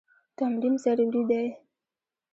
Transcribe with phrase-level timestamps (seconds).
[0.37, 1.45] تمرین ضروري دی.